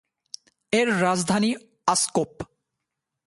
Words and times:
এর 0.73 0.87
রাজধানী 1.01 1.51
আসকোপ। 1.87 2.33